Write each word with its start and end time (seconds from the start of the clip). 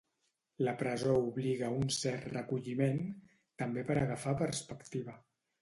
La 0.67 0.71
presó 0.79 1.17
obliga 1.17 1.67
a 1.67 1.75
un 1.83 1.93
cert 1.97 2.27
recolliment, 2.31 2.99
també 3.63 3.87
per 3.91 4.01
agafar 4.07 4.37
perspectiva. 4.45 5.19